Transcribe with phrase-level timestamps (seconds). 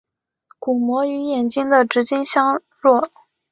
[0.57, 3.11] 鼓膜与眼睛的直径相若。